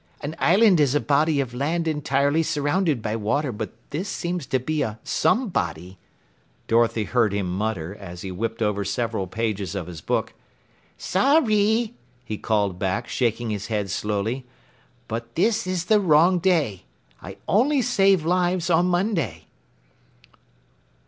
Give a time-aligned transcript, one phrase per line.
[0.21, 4.57] An island is a body of land entirely surrounded by water, but this seems to
[4.59, 5.99] be a some body,"
[6.67, 10.33] Dorothy heard him mutter as he whipped over several pages of his book.
[10.97, 11.93] "Sorry,"
[12.25, 14.43] he called back, shaking his head slowly,
[15.07, 16.85] "but this is the wrong day.
[17.21, 19.45] I only save lives on Monday."